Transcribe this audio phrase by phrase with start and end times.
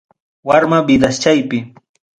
[0.47, 1.59] Warma vidaschaypi.